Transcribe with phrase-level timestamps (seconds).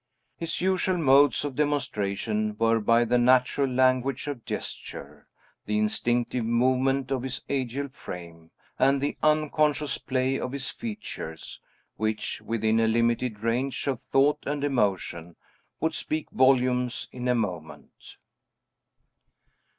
[0.35, 5.27] His usual modes of demonstration were by the natural language of gesture,
[5.67, 11.59] the instinctive movement of his agile frame, and the unconscious play of his features,
[11.97, 15.35] which, within a limited range of thought and emotion,
[15.79, 18.17] would speak volumes in a moment.